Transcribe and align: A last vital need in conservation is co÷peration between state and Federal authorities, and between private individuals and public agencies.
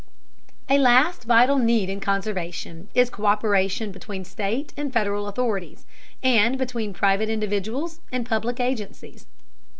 A 0.67 0.79
last 0.79 1.25
vital 1.25 1.59
need 1.59 1.87
in 1.87 1.99
conservation 1.99 2.87
is 2.95 3.11
co÷peration 3.11 3.91
between 3.91 4.25
state 4.25 4.73
and 4.75 4.91
Federal 4.91 5.27
authorities, 5.27 5.85
and 6.23 6.57
between 6.57 6.91
private 6.91 7.29
individuals 7.29 7.99
and 8.11 8.25
public 8.25 8.59
agencies. 8.59 9.27